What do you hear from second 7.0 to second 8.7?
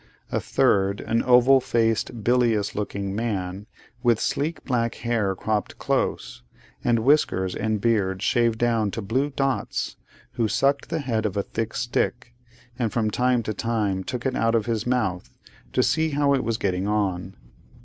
whiskers and beard shaved